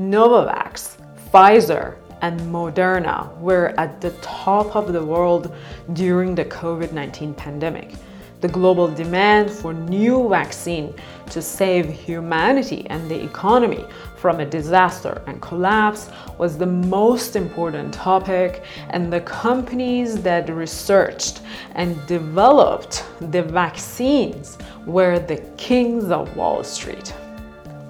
[0.00, 0.96] Novavax,
[1.30, 5.54] Pfizer, and Moderna were at the top of the world
[5.92, 7.92] during the COVID 19 pandemic.
[8.40, 10.94] The global demand for new vaccine
[11.30, 13.84] to save humanity and the economy
[14.16, 21.42] from a disaster and collapse was the most important topic, and the companies that researched
[21.76, 27.14] and developed the vaccines were the kings of Wall Street.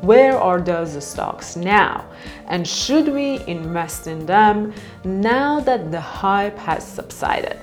[0.00, 2.04] Where are those stocks now?
[2.46, 7.58] And should we invest in them now that the hype has subsided?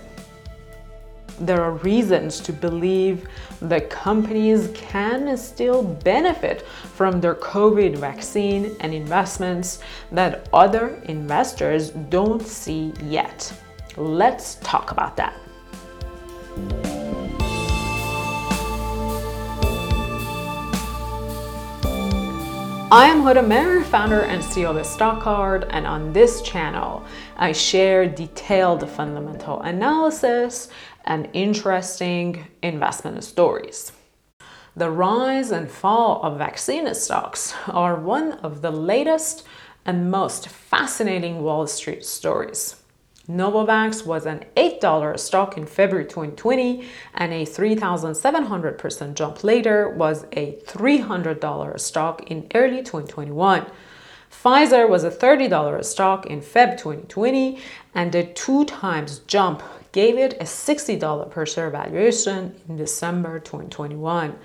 [1.41, 3.27] there are reasons to believe
[3.61, 6.61] that companies can still benefit
[6.95, 9.79] from their COVID vaccine and investments
[10.11, 13.51] that other investors don't see yet.
[13.97, 15.35] Let's talk about that.
[22.93, 27.05] I am Huda Mer, founder and CEO of StockCard, and on this channel,
[27.37, 30.67] I share detailed fundamental analysis
[31.05, 33.93] and interesting investment stories.
[34.75, 39.45] The rise and fall of vaccine stocks are one of the latest
[39.85, 42.80] and most fascinating Wall Street stories.
[43.31, 50.57] Novavax was an $8 stock in February 2020, and a 3,700% jump later was a
[50.67, 53.65] $300 stock in early 2021.
[54.29, 57.59] Pfizer was a $30 stock in Feb 2020,
[57.95, 64.35] and a two times jump gave it a $60 per share valuation in December 2021.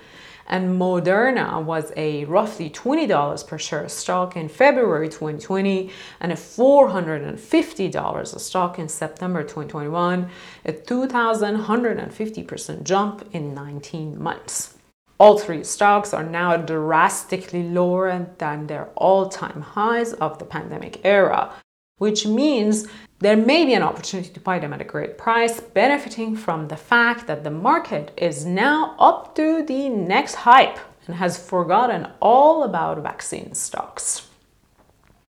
[0.47, 5.89] And Moderna was a roughly $20 per share stock in February 2020
[6.21, 10.29] and a $450 a stock in September 2021,
[10.65, 14.77] a 2,150% jump in 19 months.
[15.19, 21.01] All three stocks are now drastically lower than their all time highs of the pandemic
[21.03, 21.51] era,
[21.97, 22.87] which means
[23.19, 26.77] there may be an opportunity to buy them at a great price, benefiting from the
[26.77, 30.77] fact that the market is now up to the next hype
[31.07, 34.27] and has forgotten all about vaccine stocks.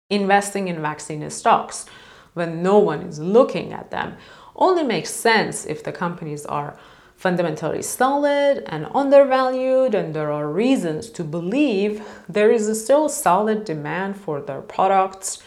[0.09, 1.85] Investing in vaccine stocks
[2.33, 4.15] when no one is looking at them
[4.55, 6.77] only makes sense if the companies are
[7.15, 14.15] fundamentally solid and undervalued, and there are reasons to believe there is still solid demand
[14.15, 15.41] for their products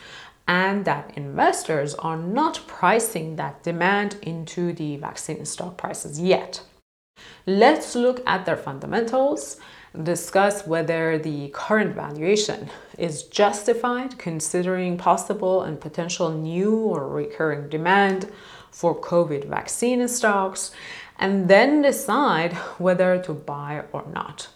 [0.50, 6.61] and that investors are not pricing that demand into the vaccine stock prices yet.
[7.47, 9.59] Let's look at their fundamentals,
[10.03, 12.69] discuss whether the current valuation
[12.99, 18.28] is justified considering possible and potential new or recurring demand
[18.72, 20.72] for COVID vaccine stocks,
[21.16, 24.49] and then decide whether to buy or not.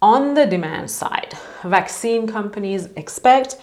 [0.00, 3.56] On the demand side, vaccine companies expect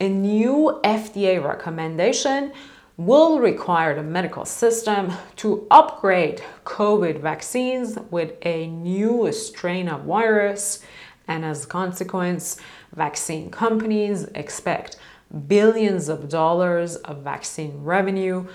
[0.00, 2.52] a new FDA recommendation
[2.96, 10.82] will require the medical system to upgrade COVID vaccines with a new strain of virus,
[11.28, 12.58] and as a consequence,
[12.94, 14.96] vaccine companies expect
[15.46, 18.46] billions of dollars of vaccine revenue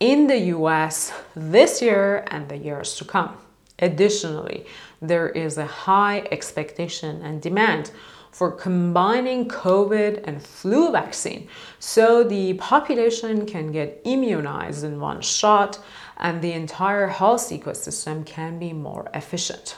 [0.00, 3.36] in the US this year and the years to come.
[3.78, 4.66] Additionally,
[5.00, 7.90] there is a high expectation and demand
[8.32, 11.46] for combining COVID and flu vaccine
[11.78, 15.78] so the population can get immunized in one shot
[16.16, 19.76] and the entire health ecosystem can be more efficient.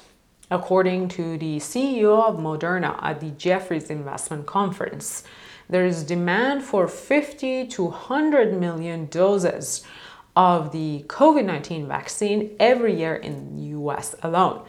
[0.50, 5.24] According to the CEO of Moderna at the Jefferies Investment Conference,
[5.68, 9.82] there is demand for 50 to 100 million doses
[10.36, 14.62] of the COVID 19 vaccine every year in the US alone.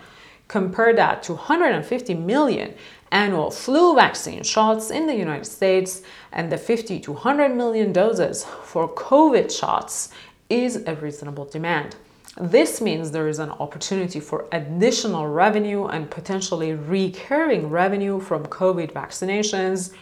[0.48, 2.74] Compare that to 150 million
[3.12, 6.02] annual flu vaccine shots in the United States
[6.32, 10.10] and the 50 to 100 million doses for COVID shots
[10.50, 11.96] is a reasonable demand.
[12.40, 18.92] This means there is an opportunity for additional revenue and potentially recurring revenue from COVID
[18.92, 19.94] vaccinations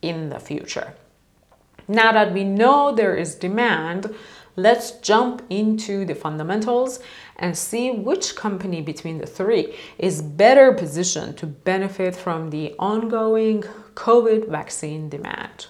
[0.00, 0.94] in the future.
[1.88, 4.14] Now that we know there is demand,
[4.56, 7.00] let's jump into the fundamentals
[7.36, 13.62] and see which company between the three is better positioned to benefit from the ongoing
[13.94, 15.66] COVID vaccine demand.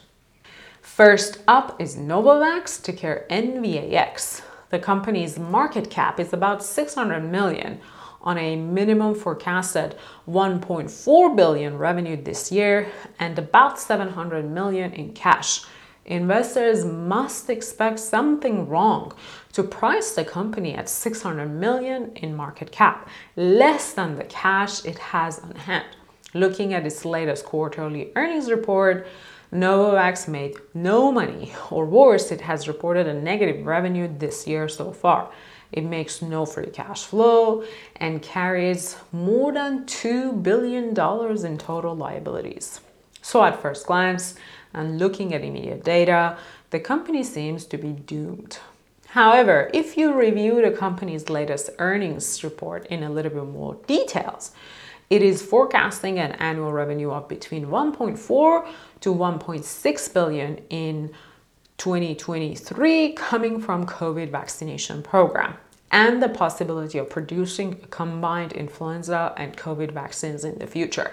[0.80, 4.42] First up is Novavax, ticker NVAX.
[4.70, 7.80] The company's market cap is about 600 million
[8.22, 9.96] on a minimum forecasted
[10.28, 12.88] 1.4 billion revenue this year
[13.18, 15.62] and about 700 million in cash
[16.12, 19.14] Investors must expect something wrong
[19.54, 24.98] to price the company at 600 million in market cap, less than the cash it
[24.98, 25.86] has on hand.
[26.34, 29.06] Looking at its latest quarterly earnings report,
[29.54, 34.92] Novavax made no money, or worse, it has reported a negative revenue this year so
[34.92, 35.30] far.
[35.72, 37.64] It makes no free cash flow
[37.96, 42.80] and carries more than $2 billion in total liabilities.
[43.22, 44.34] So, at first glance,
[44.74, 46.36] and looking at immediate data,
[46.70, 48.58] the company seems to be doomed.
[49.08, 54.52] However, if you review the company's latest earnings report in a little bit more details,
[55.10, 58.66] it is forecasting an annual revenue of between 1.4
[59.00, 61.12] to 1.6 billion in
[61.76, 65.58] 2023 coming from COVID vaccination program
[65.90, 71.12] and the possibility of producing combined influenza and COVID vaccines in the future.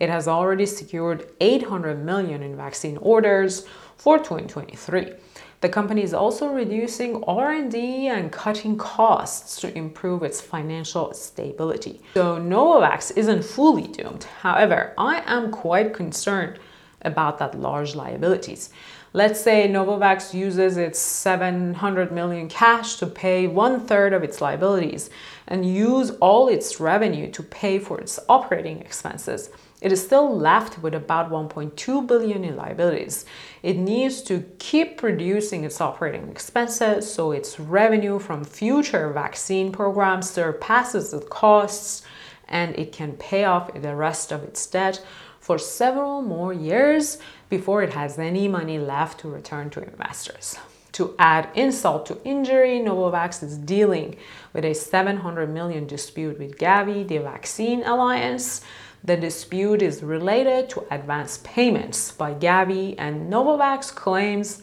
[0.00, 3.66] It has already secured 800 million in vaccine orders
[3.98, 5.12] for 2023.
[5.60, 12.00] The company is also reducing R&D and cutting costs to improve its financial stability.
[12.14, 14.24] So Novavax isn't fully doomed.
[14.24, 16.58] However, I am quite concerned
[17.02, 18.70] about that large liabilities.
[19.12, 25.10] Let's say Novavax uses its 700 million cash to pay one third of its liabilities
[25.46, 29.50] and use all its revenue to pay for its operating expenses
[29.80, 33.24] it is still left with about 1.2 billion in liabilities.
[33.62, 40.30] It needs to keep reducing its operating expenses so its revenue from future vaccine programs
[40.30, 42.02] surpasses the costs
[42.48, 45.04] and it can pay off the rest of its debt
[45.38, 47.18] for several more years
[47.48, 50.58] before it has any money left to return to investors.
[50.92, 54.16] To add insult to injury, Novavax is dealing
[54.52, 58.62] with a 700 million dispute with Gavi, the vaccine alliance.
[59.02, 64.62] The dispute is related to advance payments by Gavi, and Novavax claims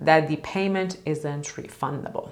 [0.00, 2.30] that the payment isn't refundable.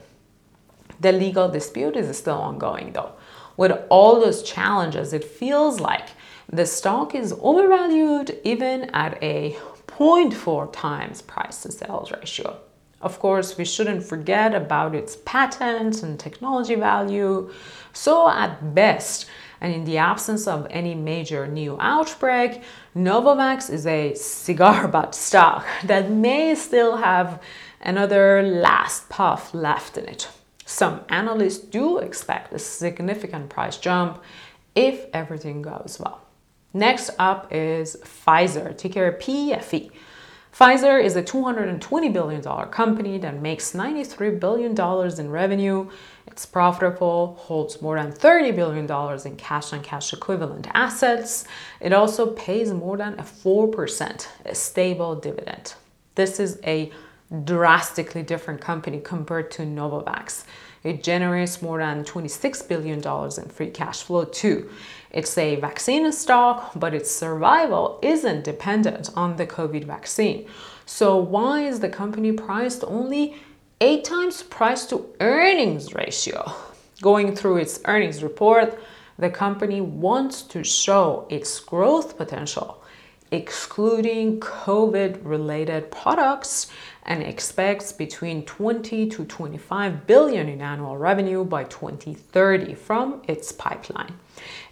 [1.01, 3.13] The legal dispute is still ongoing though.
[3.57, 6.09] With all those challenges, it feels like
[6.51, 9.57] the stock is overvalued even at a
[9.87, 12.59] 0.4 times price to sales ratio.
[13.01, 17.51] Of course, we shouldn't forget about its patents and technology value.
[17.93, 19.27] So, at best,
[19.65, 22.63] and in the absence of any major new outbreak,
[22.95, 27.43] Novavax is a cigar butt stock that may still have
[27.81, 30.29] another last puff left in it.
[30.67, 34.23] Some analysts do expect a significant price jump
[34.75, 36.21] if everything goes well.
[36.75, 39.91] Next up is Pfizer, ticker PFE.
[40.55, 44.79] Pfizer is a $220 billion company that makes $93 billion
[45.19, 45.89] in revenue.
[46.35, 51.45] It's profitable, holds more than $30 billion in cash and cash equivalent assets.
[51.81, 55.75] It also pays more than a 4% a stable dividend.
[56.17, 56.91] This is a
[57.45, 60.43] drastically different company compared to Novavax.
[60.83, 64.69] It generates more than $26 billion in free cash flow, too.
[65.13, 70.49] It's a vaccine stock, but its survival isn't dependent on the COVID vaccine.
[70.85, 73.37] So, why is the company priced only
[73.81, 76.53] eight times price to earnings ratio?
[77.03, 78.79] Going through its earnings report,
[79.19, 82.83] the company wants to show its growth potential
[83.31, 86.71] excluding COVID related products
[87.07, 94.15] and expects between 20 to 25 billion in annual revenue by 2030 from its pipeline.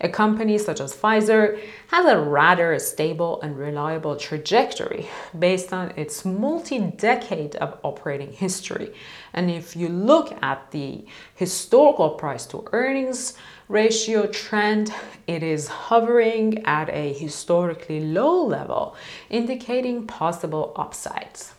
[0.00, 5.08] A company such as Pfizer has a rather stable and reliable trajectory
[5.38, 8.92] based on its multi decade of operating history.
[9.34, 13.34] And if you look at the historical price to earnings
[13.72, 14.92] ratio trend,
[15.26, 18.94] it is hovering at a historically low level,
[19.30, 21.54] indicating possible upsides.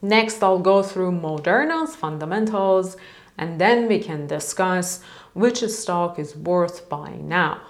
[0.00, 2.96] Next, I'll go through Moderna's fundamentals
[3.36, 7.60] and then we can discuss which stock is worth buying now.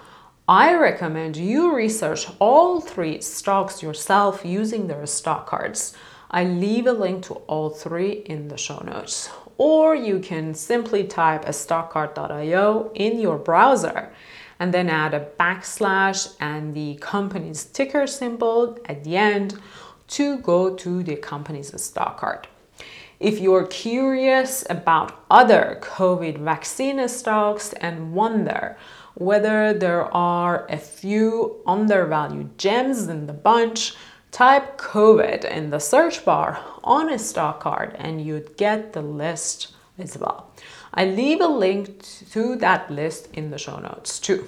[0.47, 5.95] I recommend you research all three stocks yourself using their stock cards.
[6.29, 9.31] I leave a link to all three in the show notes.
[9.57, 14.11] Or you can simply type a stockcard.io in your browser
[14.59, 19.59] and then add a backslash and the company's ticker symbol at the end
[20.07, 22.47] to go to the company's stock card.
[23.19, 28.77] If you're curious about other COVID vaccine stocks and wonder
[29.15, 33.93] whether there are a few undervalued gems in the bunch,
[34.33, 39.73] type COVID in the search bar on a stock card and you'd get the list
[39.99, 40.49] as well.
[40.91, 44.47] I leave a link to that list in the show notes too.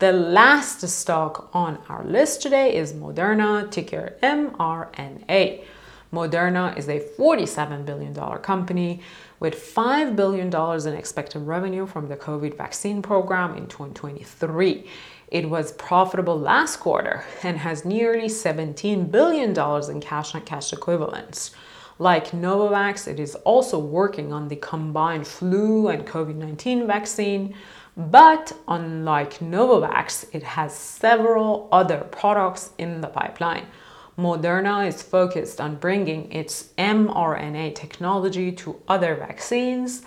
[0.00, 5.64] The last stock on our list today is Moderna, ticker MRNA.
[6.12, 9.00] Moderna is a $47 billion company
[9.40, 10.54] with $5 billion
[10.86, 14.86] in expected revenue from the COVID vaccine program in 2023.
[15.28, 19.50] It was profitable last quarter and has nearly $17 billion
[19.90, 21.50] in cash and cash equivalents.
[21.98, 27.54] Like Novavax, it is also working on the combined flu and COVID 19 vaccine,
[27.96, 33.66] but unlike Novavax, it has several other products in the pipeline.
[34.18, 40.02] Moderna is focused on bringing its mRNA technology to other vaccines,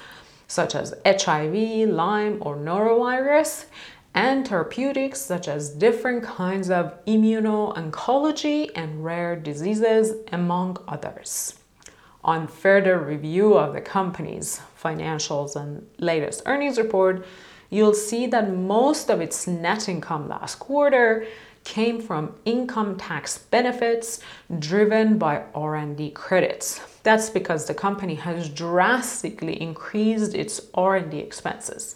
[0.47, 3.65] such as HIV, Lyme, or norovirus,
[4.19, 11.57] and therapeutics such as different kinds of immuno-oncology and rare diseases, among others.
[12.21, 17.25] On further review of the company's financials and latest earnings report,
[17.69, 21.25] you'll see that most of its net income last quarter
[21.63, 24.19] came from income tax benefits
[24.59, 26.81] driven by R&D credits.
[27.03, 31.95] That's because the company has drastically increased its R&D expenses.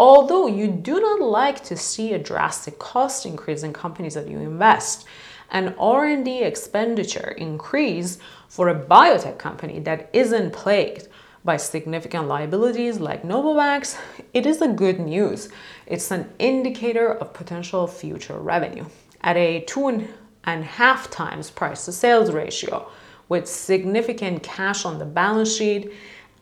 [0.00, 4.38] Although you do not like to see a drastic cost increase in companies that you
[4.38, 5.04] invest,
[5.50, 8.16] an R&D expenditure increase
[8.48, 11.08] for a biotech company that isn't plagued
[11.44, 13.98] by significant liabilities like Novavax,
[14.32, 15.50] it is a good news.
[15.84, 18.86] It's an indicator of potential future revenue.
[19.20, 20.08] At a two and
[20.46, 22.90] a half times price to sales ratio,
[23.28, 25.92] with significant cash on the balance sheet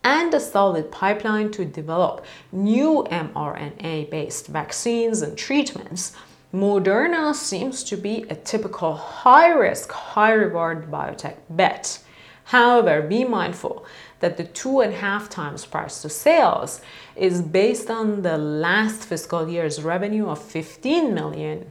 [0.09, 6.17] and a solid pipeline to develop new mRNA based vaccines and treatments,
[6.53, 11.99] Moderna seems to be a typical high risk, high reward biotech bet.
[12.45, 13.85] However, be mindful
[14.21, 16.81] that the two and a half times price to sales
[17.15, 21.71] is based on the last fiscal year's revenue of 15 million,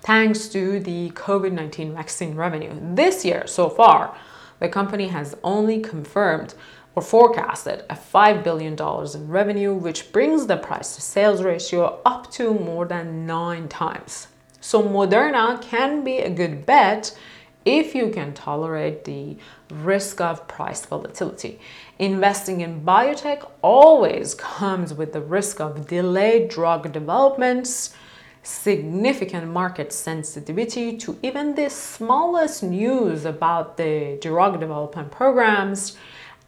[0.00, 2.74] thanks to the COVID 19 vaccine revenue.
[2.96, 4.12] This year, so far,
[4.58, 6.54] the company has only confirmed
[6.94, 12.30] or forecasted at $5 billion in revenue, which brings the price to sales ratio up
[12.32, 14.26] to more than nine times.
[14.60, 17.16] So Moderna can be a good bet
[17.64, 19.36] if you can tolerate the
[19.70, 21.60] risk of price volatility.
[21.98, 27.94] Investing in biotech always comes with the risk of delayed drug developments,
[28.42, 35.96] significant market sensitivity to even the smallest news about the drug development programs,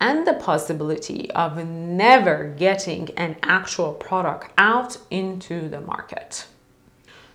[0.02, 6.44] and the possibility of never getting an actual product out into the market.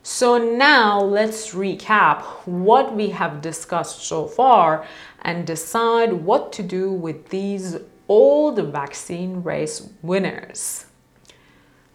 [0.03, 4.85] So now let's recap what we have discussed so far
[5.21, 7.77] and decide what to do with these
[8.09, 10.87] old vaccine race winners.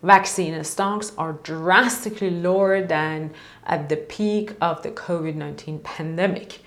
[0.02, 3.34] Vaccine stocks are drastically lower than
[3.66, 6.60] at the peak of the COVID 19 pandemic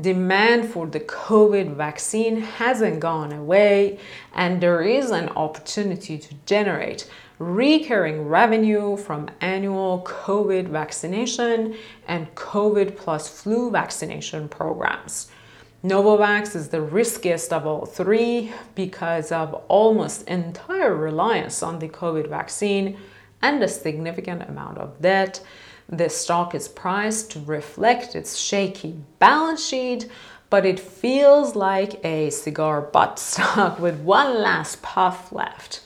[0.00, 3.98] demand for the COVID vaccine hasn't gone away,
[4.34, 7.08] and there is an opportunity to generate
[7.38, 11.74] recurring revenue from annual COVID vaccination
[12.06, 15.30] and COVID plus flu vaccination programs.
[15.84, 22.28] Novavax is the riskiest of all three because of almost entire reliance on the COVID
[22.28, 22.96] vaccine
[23.42, 25.40] and a significant amount of debt
[25.92, 30.08] the stock is priced to reflect its shaky balance sheet,
[30.48, 35.82] but it feels like a cigar butt stock with one last puff left.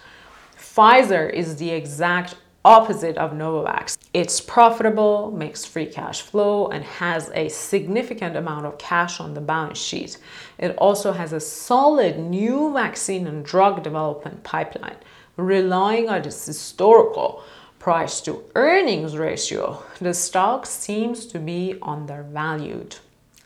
[0.57, 3.99] Pfizer is the exact opposite of Novavax.
[4.15, 9.41] It's profitable, makes free cash flow, and has a significant amount of cash on the
[9.41, 10.19] balance sheet.
[10.59, 14.97] It also has a solid new vaccine and drug development pipeline,
[15.37, 17.43] relying on its historical
[17.87, 22.97] price to earnings ratio, the stock seems to be undervalued.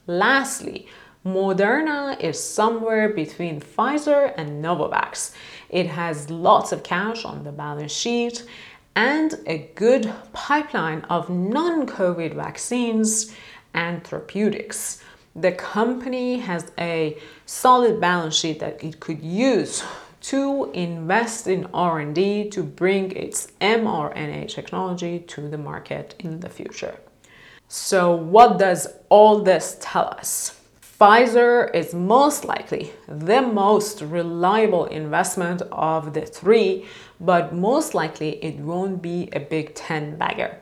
[0.06, 0.88] Lastly,
[1.26, 5.35] Moderna is somewhere between Pfizer and Novavax.
[5.68, 8.47] It has lots of cash on the balance sheet
[8.97, 13.35] and a good pipeline of non COVID vaccines
[13.75, 15.02] and therapeutics.
[15.37, 19.85] The company has a solid balance sheet that it could use
[20.20, 26.98] to invest in R&D to bring its mRNA technology to the market in the future.
[27.68, 30.60] So what does all this tell us?
[31.00, 36.86] Pfizer is most likely the most reliable investment of the three,
[37.20, 40.58] but most likely it won't be a Big 10 bagger.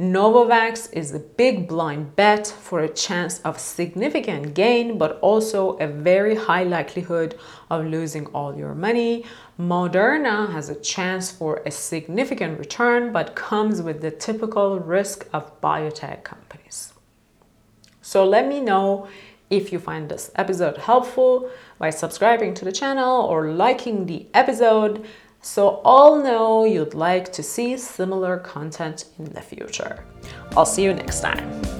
[0.00, 5.86] Novavax is a big blind bet for a chance of significant gain, but also a
[5.86, 7.38] very high likelihood
[7.68, 9.26] of losing all your money.
[9.58, 15.60] Moderna has a chance for a significant return, but comes with the typical risk of
[15.60, 16.94] biotech companies.
[18.00, 19.06] So let me know
[19.50, 25.06] if you find this episode helpful by subscribing to the channel or liking the episode
[25.42, 30.04] so all know you'd like to see similar content in the future.
[30.56, 31.79] I'll see you next time.